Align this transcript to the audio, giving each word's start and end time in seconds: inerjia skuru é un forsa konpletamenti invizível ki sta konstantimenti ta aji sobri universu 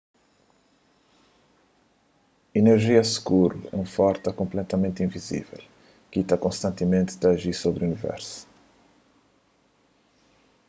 inerjia 2.59 3.03
skuru 3.15 3.57
é 3.73 3.75
un 3.81 3.87
forsa 3.95 4.37
konpletamenti 4.39 4.99
invizível 5.07 5.61
ki 6.11 6.19
sta 6.23 6.35
konstantimenti 6.45 7.13
ta 7.21 7.27
aji 7.33 7.51
sobri 7.61 7.83
universu 7.89 8.35